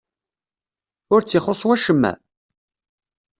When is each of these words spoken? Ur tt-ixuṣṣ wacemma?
Ur 1.13 1.21
tt-ixuṣṣ 1.21 1.61
wacemma? 1.67 2.13